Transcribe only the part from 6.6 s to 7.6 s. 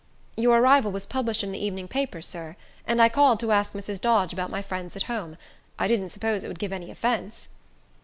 any offence."